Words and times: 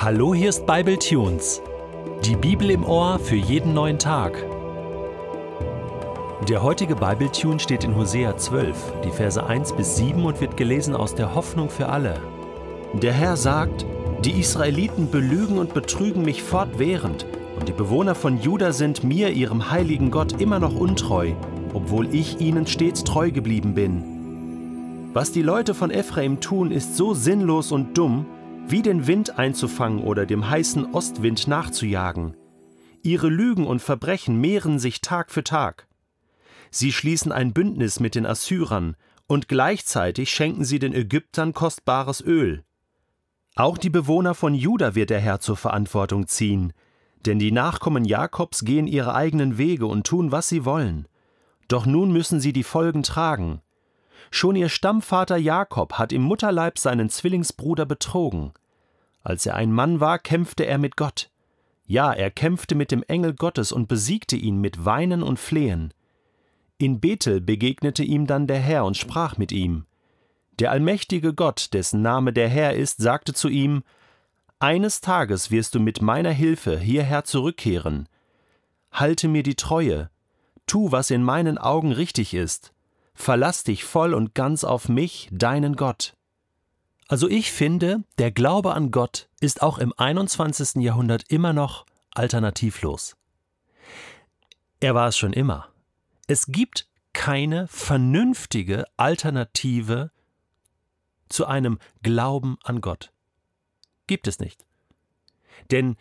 Hallo, 0.00 0.32
hier 0.32 0.50
ist 0.50 0.64
Bible 0.64 0.96
Tunes. 0.96 1.60
Die 2.24 2.36
Bibel 2.36 2.70
im 2.70 2.84
Ohr 2.84 3.18
für 3.18 3.34
jeden 3.34 3.74
neuen 3.74 3.98
Tag. 3.98 4.46
Der 6.48 6.62
heutige 6.62 6.94
Bible 6.94 7.32
Tune 7.32 7.58
steht 7.58 7.82
in 7.82 7.96
Hosea 7.96 8.36
12, 8.36 8.76
die 9.04 9.10
Verse 9.10 9.44
1 9.44 9.72
bis 9.72 9.96
7 9.96 10.24
und 10.24 10.40
wird 10.40 10.56
gelesen 10.56 10.94
aus 10.94 11.16
der 11.16 11.34
Hoffnung 11.34 11.68
für 11.68 11.88
alle. 11.88 12.14
Der 12.92 13.12
Herr 13.12 13.36
sagt: 13.36 13.84
Die 14.24 14.38
Israeliten 14.38 15.10
belügen 15.10 15.58
und 15.58 15.74
betrügen 15.74 16.24
mich 16.24 16.44
fortwährend, 16.44 17.26
und 17.58 17.68
die 17.68 17.72
Bewohner 17.72 18.14
von 18.14 18.40
Juda 18.40 18.72
sind 18.72 19.02
mir, 19.02 19.30
ihrem 19.30 19.72
heiligen 19.72 20.12
Gott, 20.12 20.40
immer 20.40 20.60
noch 20.60 20.76
untreu, 20.76 21.32
obwohl 21.74 22.14
ich 22.14 22.40
ihnen 22.40 22.68
stets 22.68 23.02
treu 23.02 23.32
geblieben 23.32 23.74
bin. 23.74 25.10
Was 25.12 25.32
die 25.32 25.42
Leute 25.42 25.74
von 25.74 25.90
Ephraim 25.90 26.38
tun, 26.38 26.70
ist 26.70 26.96
so 26.96 27.14
sinnlos 27.14 27.72
und 27.72 27.98
dumm, 27.98 28.26
wie 28.70 28.82
den 28.82 29.06
Wind 29.06 29.38
einzufangen 29.38 30.02
oder 30.02 30.26
dem 30.26 30.48
heißen 30.48 30.94
Ostwind 30.94 31.48
nachzujagen. 31.48 32.36
Ihre 33.02 33.28
Lügen 33.28 33.66
und 33.66 33.80
Verbrechen 33.80 34.40
mehren 34.40 34.78
sich 34.78 35.00
Tag 35.00 35.30
für 35.30 35.44
Tag. 35.44 35.86
Sie 36.70 36.92
schließen 36.92 37.32
ein 37.32 37.52
Bündnis 37.52 38.00
mit 38.00 38.14
den 38.14 38.26
Assyrern, 38.26 38.96
und 39.26 39.48
gleichzeitig 39.48 40.30
schenken 40.30 40.64
sie 40.64 40.78
den 40.78 40.94
Ägyptern 40.94 41.52
kostbares 41.52 42.22
Öl. 42.22 42.64
Auch 43.54 43.76
die 43.76 43.90
Bewohner 43.90 44.34
von 44.34 44.54
Juda 44.54 44.94
wird 44.94 45.10
der 45.10 45.20
Herr 45.20 45.40
zur 45.40 45.56
Verantwortung 45.56 46.26
ziehen, 46.26 46.72
denn 47.26 47.38
die 47.38 47.52
Nachkommen 47.52 48.04
Jakobs 48.04 48.64
gehen 48.64 48.86
ihre 48.86 49.14
eigenen 49.14 49.58
Wege 49.58 49.86
und 49.86 50.06
tun, 50.06 50.32
was 50.32 50.48
sie 50.48 50.64
wollen. 50.64 51.08
Doch 51.68 51.84
nun 51.84 52.12
müssen 52.12 52.40
sie 52.40 52.52
die 52.52 52.62
Folgen 52.62 53.02
tragen. 53.02 53.60
Schon 54.30 54.56
ihr 54.56 54.68
Stammvater 54.68 55.36
Jakob 55.36 55.94
hat 55.94 56.12
im 56.12 56.22
Mutterleib 56.22 56.78
seinen 56.78 57.08
Zwillingsbruder 57.08 57.86
betrogen. 57.86 58.52
Als 59.22 59.46
er 59.46 59.54
ein 59.54 59.72
Mann 59.72 60.00
war, 60.00 60.18
kämpfte 60.18 60.64
er 60.64 60.78
mit 60.78 60.96
Gott. 60.96 61.30
Ja, 61.86 62.12
er 62.12 62.30
kämpfte 62.30 62.74
mit 62.74 62.90
dem 62.90 63.02
Engel 63.02 63.34
Gottes 63.34 63.72
und 63.72 63.88
besiegte 63.88 64.36
ihn 64.36 64.60
mit 64.60 64.84
Weinen 64.84 65.22
und 65.22 65.38
Flehen. 65.38 65.94
In 66.76 67.00
Bethel 67.00 67.40
begegnete 67.40 68.04
ihm 68.04 68.26
dann 68.26 68.46
der 68.46 68.58
Herr 68.58 68.84
und 68.84 68.96
sprach 68.96 69.38
mit 69.38 69.52
ihm. 69.52 69.86
Der 70.58 70.70
allmächtige 70.70 71.34
Gott, 71.34 71.72
dessen 71.72 72.02
Name 72.02 72.32
der 72.32 72.48
Herr 72.48 72.74
ist, 72.74 72.98
sagte 72.98 73.32
zu 73.32 73.48
ihm 73.48 73.82
Eines 74.58 75.00
Tages 75.00 75.50
wirst 75.50 75.74
du 75.74 75.80
mit 75.80 76.02
meiner 76.02 76.32
Hilfe 76.32 76.78
hierher 76.78 77.24
zurückkehren. 77.24 78.08
Halte 78.90 79.28
mir 79.28 79.42
die 79.42 79.54
Treue, 79.54 80.10
tu, 80.66 80.90
was 80.92 81.10
in 81.10 81.22
meinen 81.22 81.58
Augen 81.58 81.92
richtig 81.92 82.34
ist, 82.34 82.72
verlass 83.18 83.64
dich 83.64 83.84
voll 83.84 84.14
und 84.14 84.34
ganz 84.34 84.62
auf 84.62 84.88
mich, 84.88 85.28
deinen 85.32 85.74
Gott. 85.74 86.14
Also 87.08 87.28
ich 87.28 87.50
finde, 87.50 88.04
der 88.18 88.30
Glaube 88.30 88.74
an 88.74 88.90
Gott 88.92 89.28
ist 89.40 89.60
auch 89.60 89.78
im 89.78 89.92
21. 89.96 90.76
Jahrhundert 90.76 91.24
immer 91.28 91.52
noch 91.52 91.84
alternativlos. 92.14 93.16
Er 94.78 94.94
war 94.94 95.08
es 95.08 95.18
schon 95.18 95.32
immer. 95.32 95.68
Es 96.28 96.46
gibt 96.46 96.88
keine 97.12 97.66
vernünftige 97.66 98.84
Alternative 98.96 100.12
zu 101.28 101.46
einem 101.46 101.80
Glauben 102.02 102.56
an 102.62 102.80
Gott. 102.80 103.12
Gibt 104.06 104.28
es 104.28 104.38
nicht. 104.38 104.64
Denn 105.72 105.96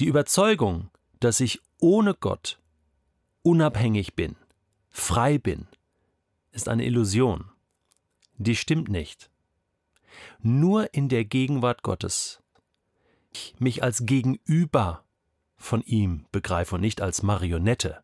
die 0.00 0.06
Überzeugung, 0.06 0.90
dass 1.20 1.40
ich 1.40 1.60
ohne 1.78 2.14
Gott 2.14 2.58
unabhängig 3.42 4.14
bin, 4.14 4.36
frei 4.88 5.36
bin, 5.36 5.68
ist 6.52 6.68
eine 6.68 6.84
Illusion. 6.84 7.50
Die 8.36 8.56
stimmt 8.56 8.88
nicht. 8.88 9.30
Nur 10.40 10.94
in 10.94 11.08
der 11.08 11.24
Gegenwart 11.24 11.82
Gottes, 11.82 12.42
ich 13.32 13.54
mich 13.58 13.82
als 13.82 14.04
Gegenüber 14.04 15.04
von 15.56 15.82
ihm 15.82 16.26
begreife 16.32 16.74
und 16.74 16.80
nicht 16.80 17.00
als 17.00 17.22
Marionette, 17.22 18.02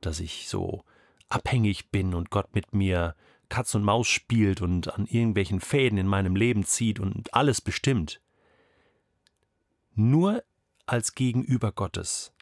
dass 0.00 0.20
ich 0.20 0.48
so 0.48 0.84
abhängig 1.28 1.90
bin 1.90 2.14
und 2.14 2.30
Gott 2.30 2.54
mit 2.54 2.74
mir 2.74 3.16
Katz 3.48 3.74
und 3.74 3.82
Maus 3.82 4.08
spielt 4.08 4.60
und 4.62 4.92
an 4.94 5.06
irgendwelchen 5.06 5.60
Fäden 5.60 5.98
in 5.98 6.06
meinem 6.06 6.36
Leben 6.36 6.64
zieht 6.64 7.00
und 7.00 7.34
alles 7.34 7.60
bestimmt. 7.60 8.20
Nur 9.94 10.42
als 10.86 11.14
Gegenüber 11.14 11.72
Gottes 11.72 12.32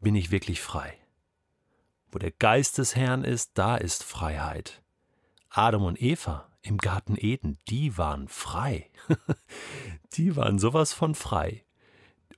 bin 0.00 0.14
ich 0.14 0.30
wirklich 0.30 0.60
frei. 0.60 0.96
Wo 2.10 2.18
der 2.18 2.30
Geist 2.30 2.78
des 2.78 2.96
Herrn 2.96 3.24
ist, 3.24 3.52
da 3.54 3.76
ist 3.76 4.02
Freiheit. 4.02 4.82
Adam 5.50 5.84
und 5.84 6.00
Eva 6.00 6.48
im 6.62 6.78
Garten 6.78 7.16
Eden, 7.16 7.58
die 7.68 7.96
waren 7.98 8.28
frei. 8.28 8.90
die 10.14 10.36
waren 10.36 10.58
sowas 10.58 10.92
von 10.92 11.14
frei 11.14 11.64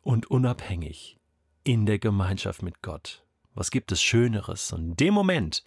und 0.02 0.30
unabhängig 0.30 1.18
in 1.64 1.86
der 1.86 1.98
Gemeinschaft 1.98 2.62
mit 2.62 2.82
Gott. 2.82 3.24
Was 3.54 3.70
gibt 3.70 3.92
es 3.92 4.02
Schöneres? 4.02 4.72
Und 4.72 4.82
in 4.82 4.96
dem 4.96 5.14
Moment, 5.14 5.64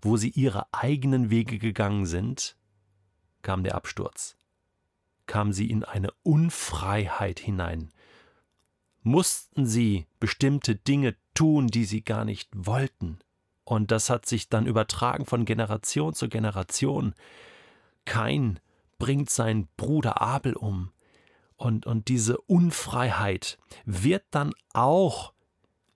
wo 0.00 0.16
sie 0.16 0.30
ihre 0.30 0.72
eigenen 0.72 1.30
Wege 1.30 1.58
gegangen 1.58 2.06
sind, 2.06 2.56
kam 3.42 3.64
der 3.64 3.74
Absturz. 3.74 4.36
Kam 5.26 5.52
sie 5.52 5.70
in 5.70 5.84
eine 5.84 6.10
Unfreiheit 6.22 7.40
hinein. 7.40 7.92
Mussten 9.02 9.66
sie 9.66 10.06
bestimmte 10.20 10.76
Dinge 10.76 11.16
tun, 11.34 11.68
die 11.68 11.84
sie 11.84 12.02
gar 12.02 12.24
nicht 12.24 12.48
wollten. 12.52 13.18
Und 13.66 13.90
das 13.90 14.10
hat 14.10 14.26
sich 14.26 14.48
dann 14.48 14.64
übertragen 14.64 15.26
von 15.26 15.44
Generation 15.44 16.14
zu 16.14 16.28
Generation. 16.28 17.14
Kein 18.04 18.60
bringt 18.98 19.28
seinen 19.28 19.68
Bruder 19.76 20.22
Abel 20.22 20.54
um. 20.54 20.92
Und, 21.56 21.84
und 21.84 22.06
diese 22.06 22.38
Unfreiheit 22.42 23.58
wird 23.84 24.22
dann 24.30 24.52
auch 24.72 25.32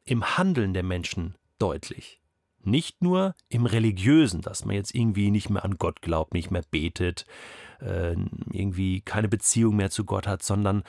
im 0.05 0.37
Handeln 0.37 0.75
der 0.75 0.83
Menschen 0.83 1.37
deutlich. 1.61 2.21
Nicht 2.63 3.03
nur 3.03 3.37
im 3.49 3.67
religiösen, 3.67 4.41
dass 4.41 4.65
man 4.65 4.75
jetzt 4.75 4.93
irgendwie 4.93 5.31
nicht 5.31 5.49
mehr 5.49 5.65
an 5.65 5.79
Gott 5.79 6.03
glaubt, 6.03 6.35
nicht 6.35 6.51
mehr 6.51 6.65
betet, 6.73 7.25
äh, 7.81 8.17
irgendwie 8.51 9.01
keine 9.01 9.29
Beziehung 9.29 9.77
mehr 9.77 9.91
zu 9.91 10.05
Gott 10.05 10.27
hat, 10.27 10.43
sondern 10.43 10.83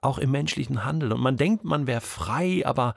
auch 0.00 0.18
im 0.18 0.32
menschlichen 0.32 0.84
Handeln. 0.84 1.12
Und 1.12 1.20
man 1.20 1.36
denkt, 1.36 1.62
man 1.62 1.86
wäre 1.86 2.00
frei, 2.00 2.66
aber 2.66 2.96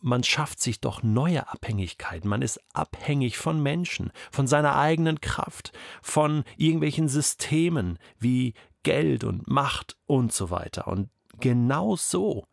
man 0.00 0.24
schafft 0.24 0.60
sich 0.60 0.80
doch 0.80 1.02
neue 1.02 1.48
Abhängigkeiten. 1.48 2.28
Man 2.28 2.42
ist 2.42 2.60
abhängig 2.72 3.38
von 3.38 3.62
Menschen, 3.62 4.12
von 4.30 4.46
seiner 4.46 4.76
eigenen 4.76 5.20
Kraft, 5.20 5.72
von 6.02 6.44
irgendwelchen 6.56 7.08
Systemen 7.08 7.98
wie 8.18 8.54
Geld 8.82 9.24
und 9.24 9.48
Macht 9.48 9.96
und 10.06 10.32
so 10.32 10.50
weiter. 10.50 10.88
Und 10.88 11.10
genau 11.38 11.96
so 11.96 12.46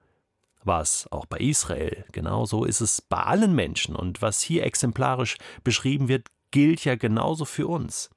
war 0.64 0.82
es 0.82 1.10
auch 1.12 1.26
bei 1.26 1.38
Israel. 1.38 2.06
Genau 2.12 2.46
so 2.46 2.66
ist 2.66 2.82
es 2.82 3.02
bei 3.02 3.18
allen 3.18 3.56
Menschen. 3.56 3.96
Und 3.96 4.22
was 4.22 4.42
hier 4.42 4.66
exemplarisch 4.66 5.38
beschrieben 5.64 6.08
wird, 6.10 6.28
gilt 6.52 6.84
ja 6.84 6.96
genauso 6.96 7.46
für 7.46 7.68
uns. 7.68 8.10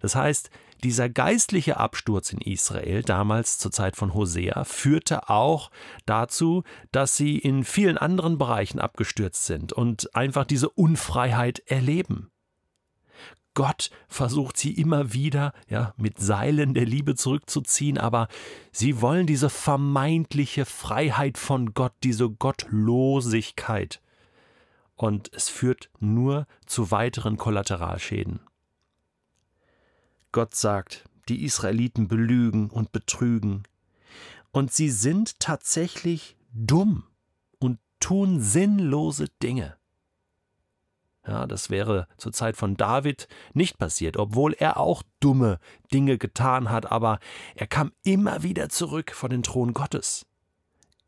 Das 0.00 0.14
heißt, 0.14 0.50
dieser 0.82 1.08
geistliche 1.08 1.78
Absturz 1.78 2.32
in 2.32 2.40
Israel, 2.40 3.02
damals 3.02 3.58
zur 3.58 3.72
Zeit 3.72 3.96
von 3.96 4.14
Hosea, 4.14 4.64
führte 4.64 5.28
auch 5.28 5.70
dazu, 6.04 6.64
dass 6.92 7.16
sie 7.16 7.38
in 7.38 7.64
vielen 7.64 7.98
anderen 7.98 8.38
Bereichen 8.38 8.78
abgestürzt 8.78 9.46
sind 9.46 9.72
und 9.72 10.14
einfach 10.14 10.44
diese 10.44 10.68
Unfreiheit 10.68 11.60
erleben. 11.66 12.30
Gott 13.56 13.90
versucht 14.06 14.58
sie 14.58 14.72
immer 14.72 15.14
wieder 15.14 15.54
ja, 15.66 15.94
mit 15.96 16.18
Seilen 16.18 16.74
der 16.74 16.84
Liebe 16.84 17.14
zurückzuziehen, 17.14 17.96
aber 17.96 18.28
sie 18.70 19.00
wollen 19.00 19.26
diese 19.26 19.48
vermeintliche 19.48 20.66
Freiheit 20.66 21.38
von 21.38 21.72
Gott, 21.72 21.94
diese 22.04 22.28
Gottlosigkeit. 22.28 24.02
Und 24.94 25.32
es 25.32 25.48
führt 25.48 25.88
nur 26.00 26.46
zu 26.66 26.90
weiteren 26.90 27.38
Kollateralschäden. 27.38 28.40
Gott 30.36 30.54
sagt, 30.54 31.08
die 31.30 31.46
Israeliten 31.46 32.08
belügen 32.08 32.68
und 32.68 32.92
betrügen. 32.92 33.62
Und 34.52 34.70
sie 34.70 34.90
sind 34.90 35.40
tatsächlich 35.40 36.36
dumm 36.52 37.04
und 37.58 37.78
tun 38.00 38.42
sinnlose 38.42 39.28
Dinge. 39.42 39.78
Ja, 41.26 41.46
das 41.46 41.70
wäre 41.70 42.06
zur 42.18 42.34
Zeit 42.34 42.58
von 42.58 42.76
David 42.76 43.28
nicht 43.54 43.78
passiert, 43.78 44.18
obwohl 44.18 44.52
er 44.52 44.76
auch 44.76 45.02
dumme 45.20 45.58
Dinge 45.90 46.18
getan 46.18 46.68
hat, 46.68 46.92
aber 46.92 47.18
er 47.54 47.66
kam 47.66 47.92
immer 48.02 48.42
wieder 48.42 48.68
zurück 48.68 49.12
vor 49.12 49.30
den 49.30 49.42
Thron 49.42 49.72
Gottes. 49.72 50.26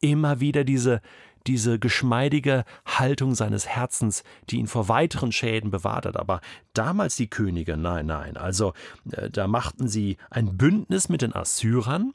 Immer 0.00 0.40
wieder 0.40 0.64
diese 0.64 1.02
diese 1.46 1.78
geschmeidige 1.78 2.64
Haltung 2.84 3.34
seines 3.34 3.66
Herzens, 3.66 4.24
die 4.50 4.56
ihn 4.56 4.66
vor 4.66 4.88
weiteren 4.88 5.32
Schäden 5.32 5.70
bewahrt 5.70 6.06
hat. 6.06 6.16
Aber 6.16 6.40
damals 6.74 7.16
die 7.16 7.30
Könige, 7.30 7.76
nein, 7.76 8.06
nein. 8.06 8.36
Also 8.36 8.72
äh, 9.12 9.30
da 9.30 9.46
machten 9.46 9.88
sie 9.88 10.16
ein 10.30 10.56
Bündnis 10.56 11.08
mit 11.08 11.22
den 11.22 11.34
Assyrern. 11.34 12.12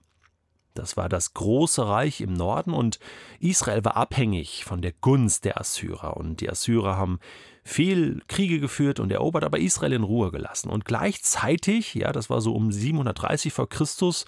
Das 0.74 0.98
war 0.98 1.08
das 1.08 1.36
große 1.36 1.88
Reich 1.88 2.20
im 2.22 2.34
Norden 2.34 2.74
und 2.74 3.00
Israel 3.40 3.86
war 3.86 3.96
abhängig 3.96 4.66
von 4.66 4.82
der 4.82 4.92
Gunst 4.92 5.46
der 5.46 5.60
Assyrer. 5.60 6.18
Und 6.18 6.42
die 6.42 6.50
Assyrer 6.50 6.98
haben 6.98 7.20
viel 7.64 8.22
Kriege 8.28 8.60
geführt 8.60 9.00
und 9.00 9.12
erobert, 9.12 9.44
aber 9.44 9.60
Israel 9.60 9.94
in 9.94 10.04
Ruhe 10.04 10.32
gelassen. 10.32 10.70
Und 10.70 10.84
gleichzeitig, 10.84 11.94
ja, 11.94 12.12
das 12.12 12.30
war 12.30 12.42
so 12.42 12.54
um 12.54 12.72
730 12.72 13.54
vor 13.54 13.70
Christus, 13.70 14.26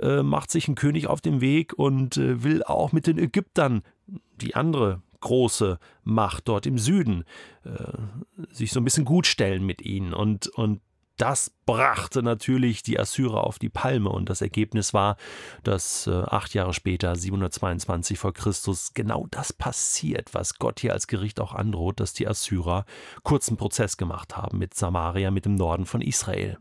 äh, 0.00 0.22
macht 0.22 0.50
sich 0.50 0.66
ein 0.66 0.74
König 0.74 1.06
auf 1.06 1.20
den 1.20 1.40
Weg 1.40 1.74
und 1.74 2.16
äh, 2.16 2.42
will 2.42 2.64
auch 2.64 2.92
mit 2.92 3.06
den 3.06 3.18
Ägyptern, 3.18 3.82
die 4.06 4.54
andere 4.54 5.02
große 5.20 5.78
Macht 6.04 6.48
dort 6.48 6.66
im 6.66 6.78
Süden, 6.78 7.24
äh, 7.64 8.52
sich 8.52 8.72
so 8.72 8.80
ein 8.80 8.84
bisschen 8.84 9.04
gutstellen 9.04 9.64
mit 9.64 9.80
ihnen. 9.82 10.12
Und, 10.12 10.48
und 10.48 10.80
das 11.16 11.52
brachte 11.66 12.22
natürlich 12.22 12.82
die 12.82 12.98
Assyrer 12.98 13.44
auf 13.44 13.58
die 13.58 13.68
Palme 13.68 14.08
und 14.10 14.28
das 14.28 14.40
Ergebnis 14.40 14.92
war, 14.92 15.16
dass 15.62 16.06
äh, 16.06 16.10
acht 16.10 16.54
Jahre 16.54 16.74
später, 16.74 17.14
722 17.14 18.18
vor 18.18 18.32
Christus, 18.32 18.92
genau 18.94 19.26
das 19.30 19.52
passiert, 19.52 20.34
was 20.34 20.58
Gott 20.58 20.80
hier 20.80 20.92
als 20.92 21.06
Gericht 21.06 21.38
auch 21.40 21.54
androht, 21.54 22.00
dass 22.00 22.12
die 22.12 22.26
Assyrer 22.26 22.86
kurzen 23.22 23.56
Prozess 23.56 23.96
gemacht 23.96 24.36
haben 24.36 24.58
mit 24.58 24.74
Samaria, 24.74 25.30
mit 25.30 25.44
dem 25.44 25.54
Norden 25.54 25.86
von 25.86 26.00
Israel. 26.00 26.58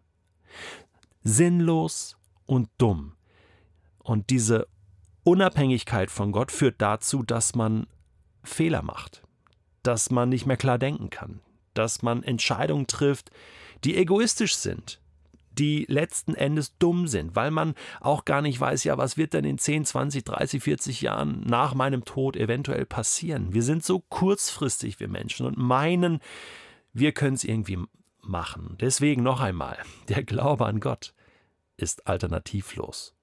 Sinnlos 1.24 2.18
und 2.46 2.70
dumm. 2.78 3.14
Und 4.00 4.30
diese 4.30 4.68
Unabhängigkeit 5.24 6.10
von 6.10 6.32
Gott 6.32 6.52
führt 6.52 6.82
dazu, 6.82 7.24
dass 7.24 7.56
man 7.56 7.88
Fehler 8.44 8.82
macht, 8.82 9.24
dass 9.84 10.10
man 10.10 10.30
nicht 10.30 10.46
mehr 10.46 10.58
klar 10.58 10.80
denken 10.80 11.10
kann, 11.10 11.42
dass 11.74 12.02
man 12.02 12.24
Entscheidungen 12.24 12.88
trifft, 12.88 13.30
die 13.84 13.98
egoistisch 13.98 14.56
sind, 14.56 15.00
die 15.52 15.86
letzten 15.90 16.34
Endes 16.34 16.78
dumm 16.78 17.08
sind, 17.08 17.36
weil 17.36 17.52
man 17.52 17.76
auch 18.00 18.26
gar 18.26 18.42
nicht 18.42 18.60
weiß, 18.60 18.84
ja, 18.84 18.98
was 18.98 19.18
wird 19.18 19.34
denn 19.34 19.46
in 19.46 19.58
10, 19.58 19.86
20, 19.86 20.24
30, 20.24 20.64
40 20.64 21.02
Jahren 21.02 21.42
nach 21.42 21.74
meinem 21.74 22.06
Tod 22.06 22.36
eventuell 22.36 22.86
passieren. 22.86 23.54
Wir 23.54 23.64
sind 23.64 23.84
so 23.84 24.00
kurzfristig, 24.00 25.00
wir 25.00 25.08
Menschen, 25.08 25.46
und 25.46 25.58
meinen, 25.58 26.20
wir 26.94 27.12
können 27.12 27.36
es 27.36 27.44
irgendwie 27.44 27.80
machen. 28.22 28.78
Deswegen 28.80 29.24
noch 29.24 29.40
einmal, 29.40 29.78
der 30.10 30.24
Glaube 30.24 30.66
an 30.66 30.80
Gott 30.80 31.14
ist 31.78 32.08
alternativlos. 32.08 33.14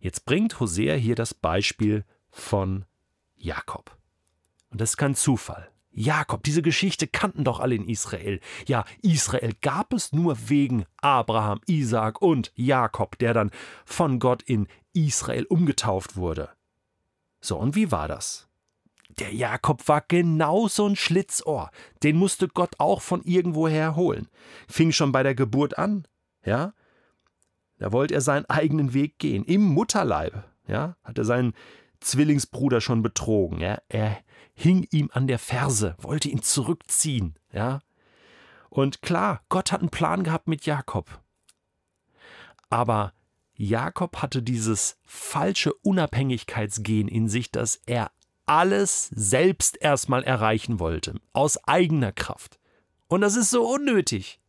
Jetzt 0.00 0.24
bringt 0.24 0.60
Hosea 0.60 0.94
hier 0.94 1.14
das 1.14 1.34
Beispiel 1.34 2.04
von 2.30 2.84
Jakob. 3.36 3.96
Und 4.70 4.80
das 4.80 4.90
ist 4.90 4.96
kein 4.96 5.14
Zufall. 5.14 5.70
Jakob, 5.96 6.42
diese 6.42 6.62
Geschichte 6.62 7.06
kannten 7.06 7.44
doch 7.44 7.60
alle 7.60 7.76
in 7.76 7.88
Israel. 7.88 8.40
Ja, 8.66 8.84
Israel 9.02 9.52
gab 9.60 9.92
es 9.92 10.12
nur 10.12 10.48
wegen 10.48 10.86
Abraham, 11.00 11.60
Isaak 11.66 12.20
und 12.20 12.52
Jakob, 12.56 13.16
der 13.18 13.32
dann 13.32 13.52
von 13.84 14.18
Gott 14.18 14.42
in 14.42 14.66
Israel 14.92 15.44
umgetauft 15.44 16.16
wurde. 16.16 16.50
So, 17.40 17.56
und 17.56 17.76
wie 17.76 17.92
war 17.92 18.08
das? 18.08 18.48
Der 19.18 19.32
Jakob 19.32 19.86
war 19.86 20.00
genauso 20.00 20.88
ein 20.88 20.96
Schlitzohr. 20.96 21.70
Den 22.02 22.16
musste 22.16 22.48
Gott 22.48 22.74
auch 22.78 23.00
von 23.00 23.22
irgendwoher 23.22 23.94
holen. 23.94 24.28
Fing 24.66 24.90
schon 24.90 25.12
bei 25.12 25.22
der 25.22 25.36
Geburt 25.36 25.78
an, 25.78 26.08
ja? 26.44 26.74
Da 27.78 27.92
wollte 27.92 28.14
er 28.14 28.20
seinen 28.20 28.46
eigenen 28.46 28.94
Weg 28.94 29.18
gehen. 29.18 29.44
Im 29.44 29.62
Mutterleib, 29.62 30.44
ja? 30.66 30.96
Hat 31.02 31.18
er 31.18 31.24
seinen 31.24 31.54
Zwillingsbruder 32.00 32.80
schon 32.80 33.02
betrogen. 33.02 33.60
Ja? 33.60 33.78
Er 33.88 34.18
hing 34.54 34.86
ihm 34.90 35.10
an 35.12 35.26
der 35.26 35.38
Ferse, 35.38 35.96
wollte 35.98 36.28
ihn 36.28 36.42
zurückziehen. 36.42 37.38
Ja? 37.52 37.80
Und 38.70 39.02
klar, 39.02 39.42
Gott 39.48 39.72
hat 39.72 39.80
einen 39.80 39.90
Plan 39.90 40.22
gehabt 40.22 40.48
mit 40.48 40.66
Jakob. 40.66 41.20
Aber 42.70 43.12
Jakob 43.56 44.20
hatte 44.22 44.42
dieses 44.42 44.98
falsche 45.04 45.72
Unabhängigkeitsgehen 45.72 47.08
in 47.08 47.28
sich, 47.28 47.50
dass 47.52 47.80
er 47.86 48.10
alles 48.46 49.08
selbst 49.14 49.80
erstmal 49.80 50.22
erreichen 50.24 50.80
wollte, 50.80 51.14
aus 51.32 51.56
eigener 51.66 52.12
Kraft. 52.12 52.58
Und 53.06 53.20
das 53.20 53.36
ist 53.36 53.50
so 53.50 53.66
unnötig. 53.66 54.40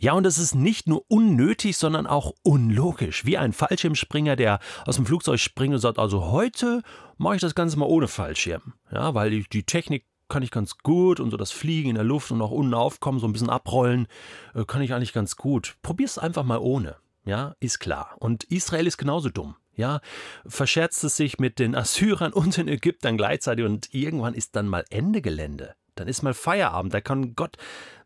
Ja, 0.00 0.12
und 0.12 0.24
es 0.26 0.38
ist 0.38 0.54
nicht 0.54 0.86
nur 0.86 1.04
unnötig, 1.08 1.76
sondern 1.76 2.06
auch 2.06 2.32
unlogisch. 2.44 3.24
Wie 3.24 3.36
ein 3.36 3.52
Fallschirmspringer, 3.52 4.36
der 4.36 4.60
aus 4.86 4.94
dem 4.94 5.06
Flugzeug 5.06 5.40
springt 5.40 5.74
und 5.74 5.80
sagt, 5.80 5.98
also 5.98 6.30
heute 6.30 6.82
mache 7.16 7.34
ich 7.34 7.40
das 7.40 7.56
Ganze 7.56 7.76
mal 7.80 7.86
ohne 7.86 8.06
Fallschirm. 8.06 8.74
Ja, 8.92 9.14
weil 9.14 9.42
die, 9.42 9.62
Technik 9.64 10.06
kann 10.28 10.44
ich 10.44 10.52
ganz 10.52 10.78
gut 10.78 11.18
und 11.18 11.32
so 11.32 11.36
das 11.36 11.50
Fliegen 11.50 11.88
in 11.88 11.94
der 11.96 12.04
Luft 12.04 12.30
und 12.30 12.40
auch 12.40 12.52
unten 12.52 12.74
aufkommen, 12.74 13.18
so 13.18 13.26
ein 13.26 13.32
bisschen 13.32 13.50
abrollen, 13.50 14.06
äh, 14.54 14.64
kann 14.64 14.82
ich 14.82 14.94
eigentlich 14.94 15.12
ganz 15.12 15.36
gut. 15.36 15.76
Probier's 15.82 16.16
einfach 16.16 16.44
mal 16.44 16.58
ohne. 16.58 16.96
Ja, 17.24 17.56
ist 17.58 17.80
klar. 17.80 18.14
Und 18.20 18.44
Israel 18.44 18.86
ist 18.86 18.98
genauso 18.98 19.30
dumm. 19.30 19.56
Ja, 19.74 20.00
verscherzt 20.46 21.02
es 21.02 21.16
sich 21.16 21.38
mit 21.38 21.58
den 21.58 21.74
Assyrern 21.74 22.32
und 22.32 22.56
den 22.56 22.68
Ägyptern 22.68 23.16
gleichzeitig 23.16 23.64
und 23.64 23.92
irgendwann 23.92 24.34
ist 24.34 24.54
dann 24.54 24.68
mal 24.68 24.84
Ende 24.90 25.22
Gelände. 25.22 25.74
Dann 25.98 26.08
ist 26.08 26.22
mal 26.22 26.34
Feierabend, 26.34 26.94
da 26.94 27.00
kann 27.00 27.34
Gott, 27.34 27.56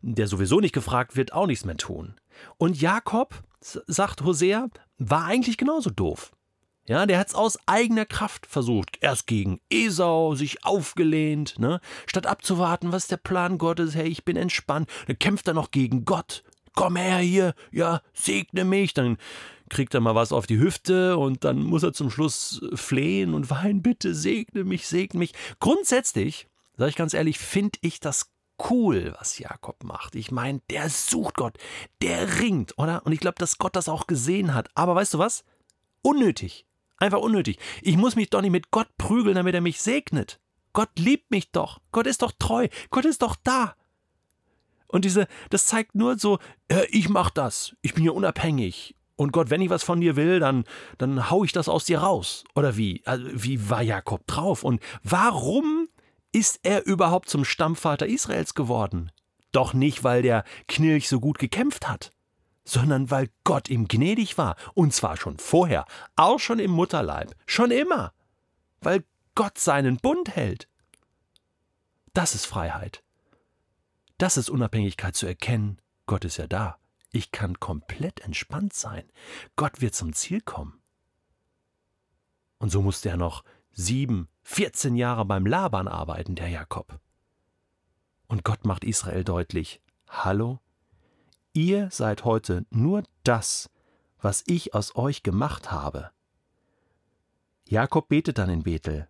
der 0.01 0.27
sowieso 0.27 0.59
nicht 0.59 0.73
gefragt 0.73 1.15
wird, 1.15 1.33
auch 1.33 1.47
nichts 1.47 1.65
mehr 1.65 1.77
tun. 1.77 2.15
Und 2.57 2.81
Jakob, 2.81 3.43
sagt 3.59 4.23
Hosea, 4.23 4.69
war 4.97 5.25
eigentlich 5.25 5.57
genauso 5.57 5.89
doof. 5.89 6.31
Ja, 6.85 7.05
der 7.05 7.17
hat 7.17 7.27
es 7.27 7.35
aus 7.35 7.57
eigener 7.65 8.05
Kraft 8.05 8.45
versucht. 8.45 8.97
Erst 8.99 9.27
gegen 9.27 9.61
Esau 9.69 10.35
sich 10.35 10.65
aufgelehnt, 10.65 11.57
ne? 11.57 11.79
Statt 12.07 12.27
abzuwarten, 12.27 12.91
was 12.91 13.07
der 13.07 13.17
Plan 13.17 13.57
Gottes, 13.57 13.95
hey, 13.95 14.07
ich 14.07 14.25
bin 14.25 14.35
entspannt. 14.35 14.89
Dann 15.07 15.17
kämpft 15.19 15.47
er 15.47 15.53
noch 15.53 15.71
gegen 15.71 16.03
Gott. 16.03 16.43
Komm 16.75 16.97
her 16.97 17.19
hier, 17.19 17.53
ja, 17.71 18.01
segne 18.13 18.65
mich. 18.65 18.93
Dann 18.93 19.17
kriegt 19.69 19.93
er 19.93 20.01
mal 20.01 20.15
was 20.15 20.33
auf 20.33 20.45
die 20.45 20.59
Hüfte 20.59 21.17
und 21.17 21.45
dann 21.45 21.63
muss 21.63 21.83
er 21.83 21.93
zum 21.93 22.09
Schluss 22.09 22.61
flehen 22.73 23.33
und 23.33 23.49
weinen, 23.49 23.81
bitte 23.81 24.13
segne 24.13 24.65
mich, 24.65 24.87
segne 24.87 25.19
mich. 25.19 25.33
Grundsätzlich 25.59 26.47
sag 26.77 26.89
ich 26.89 26.95
ganz 26.95 27.13
ehrlich, 27.13 27.39
finde 27.39 27.79
ich 27.81 27.99
das 27.99 28.31
cool, 28.69 29.15
was 29.19 29.39
Jakob 29.39 29.83
macht. 29.83 30.15
Ich 30.15 30.31
meine, 30.31 30.61
der 30.69 30.89
sucht 30.89 31.35
Gott, 31.35 31.57
der 32.01 32.39
ringt, 32.39 32.77
oder? 32.77 33.05
Und 33.05 33.11
ich 33.11 33.19
glaube, 33.19 33.39
dass 33.39 33.57
Gott 33.57 33.75
das 33.75 33.89
auch 33.89 34.07
gesehen 34.07 34.53
hat. 34.53 34.69
Aber 34.75 34.95
weißt 34.95 35.13
du 35.13 35.19
was? 35.19 35.43
Unnötig. 36.01 36.65
Einfach 36.97 37.19
unnötig. 37.19 37.57
Ich 37.81 37.97
muss 37.97 38.15
mich 38.15 38.29
doch 38.29 38.41
nicht 38.41 38.51
mit 38.51 38.71
Gott 38.71 38.87
prügeln, 38.97 39.35
damit 39.35 39.55
er 39.55 39.61
mich 39.61 39.81
segnet. 39.81 40.39
Gott 40.73 40.89
liebt 40.97 41.31
mich 41.31 41.51
doch. 41.51 41.79
Gott 41.91 42.07
ist 42.07 42.21
doch 42.21 42.31
treu. 42.37 42.67
Gott 42.89 43.05
ist 43.05 43.21
doch 43.21 43.35
da. 43.43 43.75
Und 44.87 45.05
diese, 45.05 45.27
das 45.49 45.65
zeigt 45.65 45.95
nur 45.95 46.17
so, 46.19 46.39
äh, 46.67 46.85
ich 46.89 47.09
mach 47.09 47.29
das. 47.29 47.75
Ich 47.81 47.93
bin 47.93 48.03
hier 48.03 48.13
unabhängig. 48.13 48.95
Und 49.15 49.31
Gott, 49.31 49.49
wenn 49.49 49.61
ich 49.61 49.69
was 49.69 49.83
von 49.83 50.01
dir 50.01 50.15
will, 50.15 50.39
dann, 50.39 50.65
dann 50.97 51.29
hau 51.29 51.43
ich 51.43 51.51
das 51.51 51.69
aus 51.69 51.85
dir 51.85 51.99
raus. 51.99 52.43
Oder 52.55 52.77
wie? 52.77 53.01
Also, 53.05 53.27
wie 53.31 53.69
war 53.69 53.81
Jakob 53.81 54.25
drauf? 54.27 54.63
Und 54.63 54.81
warum 55.03 55.82
ist 56.33 56.59
er 56.63 56.85
überhaupt 56.85 57.29
zum 57.29 57.45
Stammvater 57.45 58.07
Israels 58.07 58.53
geworden? 58.53 59.11
Doch 59.53 59.73
nicht, 59.73 60.03
weil 60.03 60.23
der 60.23 60.43
Knilch 60.67 61.07
so 61.07 61.19
gut 61.19 61.39
gekämpft 61.39 61.87
hat, 61.87 62.11
sondern 62.65 63.11
weil 63.11 63.29
Gott 63.43 63.69
ihm 63.69 63.87
gnädig 63.87 64.37
war, 64.37 64.55
und 64.73 64.93
zwar 64.93 65.15
schon 65.15 65.37
vorher, 65.37 65.85
auch 66.15 66.39
schon 66.39 66.59
im 66.59 66.71
Mutterleib, 66.71 67.35
schon 67.45 67.71
immer, 67.71 68.13
weil 68.81 69.05
Gott 69.35 69.57
seinen 69.57 69.97
Bund 69.97 70.35
hält. 70.35 70.67
Das 72.13 72.35
ist 72.35 72.45
Freiheit. 72.45 73.03
Das 74.17 74.37
ist 74.37 74.49
Unabhängigkeit 74.49 75.15
zu 75.15 75.25
erkennen, 75.25 75.79
Gott 76.05 76.25
ist 76.25 76.37
ja 76.37 76.47
da. 76.47 76.77
Ich 77.11 77.31
kann 77.31 77.59
komplett 77.59 78.21
entspannt 78.21 78.73
sein. 78.73 79.03
Gott 79.55 79.81
wird 79.81 79.93
zum 79.93 80.13
Ziel 80.13 80.41
kommen. 80.41 80.81
Und 82.57 82.69
so 82.69 82.81
musste 82.81 83.09
er 83.09 83.17
noch 83.17 83.43
sieben, 83.71 84.29
14 84.43 84.95
Jahre 84.95 85.25
beim 85.25 85.45
Laban 85.45 85.87
arbeiten, 85.87 86.35
der 86.35 86.49
Jakob. 86.49 86.99
Und 88.27 88.43
Gott 88.43 88.65
macht 88.65 88.83
Israel 88.83 89.23
deutlich, 89.23 89.81
hallo, 90.09 90.59
ihr 91.53 91.89
seid 91.91 92.25
heute 92.25 92.65
nur 92.69 93.03
das, 93.23 93.69
was 94.21 94.43
ich 94.47 94.73
aus 94.73 94.95
euch 94.95 95.23
gemacht 95.23 95.71
habe. 95.71 96.11
Jakob 97.67 98.09
betet 98.09 98.37
dann 98.37 98.49
in 98.49 98.63
Bethel, 98.63 99.07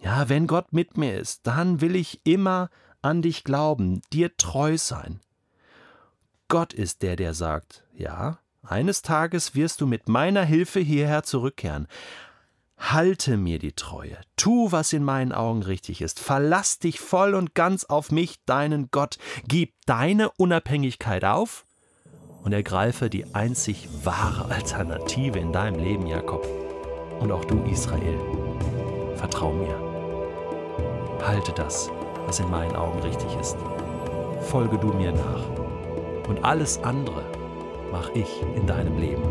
ja, 0.00 0.28
wenn 0.28 0.46
Gott 0.46 0.72
mit 0.72 0.96
mir 0.96 1.18
ist, 1.18 1.46
dann 1.46 1.80
will 1.80 1.96
ich 1.96 2.20
immer 2.24 2.70
an 3.02 3.22
dich 3.22 3.44
glauben, 3.44 4.02
dir 4.12 4.36
treu 4.36 4.76
sein. 4.76 5.20
Gott 6.48 6.72
ist 6.72 7.02
der, 7.02 7.16
der 7.16 7.34
sagt, 7.34 7.84
ja, 7.92 8.38
eines 8.62 9.02
Tages 9.02 9.54
wirst 9.54 9.80
du 9.80 9.86
mit 9.86 10.08
meiner 10.08 10.44
Hilfe 10.44 10.80
hierher 10.80 11.22
zurückkehren, 11.22 11.86
Halte 12.78 13.36
mir 13.36 13.58
die 13.58 13.72
Treue, 13.72 14.18
tu, 14.36 14.70
was 14.70 14.92
in 14.92 15.02
meinen 15.02 15.32
Augen 15.32 15.62
richtig 15.62 16.02
ist, 16.02 16.20
verlass 16.20 16.78
dich 16.78 17.00
voll 17.00 17.34
und 17.34 17.54
ganz 17.54 17.84
auf 17.84 18.12
mich, 18.12 18.36
deinen 18.44 18.90
Gott, 18.90 19.18
gib 19.48 19.72
deine 19.86 20.30
Unabhängigkeit 20.32 21.24
auf 21.24 21.64
und 22.44 22.52
ergreife 22.52 23.08
die 23.10 23.34
einzig 23.34 23.88
wahre 24.04 24.54
Alternative 24.54 25.38
in 25.38 25.52
deinem 25.52 25.82
Leben, 25.82 26.06
Jakob. 26.06 26.46
Und 27.18 27.32
auch 27.32 27.44
du, 27.46 27.62
Israel, 27.64 28.18
vertrau 29.16 29.52
mir. 29.52 29.74
Halte 31.26 31.52
das, 31.52 31.90
was 32.26 32.40
in 32.40 32.50
meinen 32.50 32.76
Augen 32.76 33.00
richtig 33.00 33.34
ist. 33.40 33.56
Folge 34.42 34.78
du 34.78 34.88
mir 34.88 35.12
nach. 35.12 36.28
Und 36.28 36.44
alles 36.44 36.78
andere 36.78 37.24
mach 37.90 38.10
ich 38.10 38.42
in 38.54 38.66
deinem 38.66 38.98
Leben. 38.98 39.22